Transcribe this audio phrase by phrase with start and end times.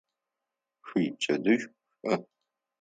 [0.87, 1.65] Шъуипчэдыжь
[2.01, 2.19] шӏу!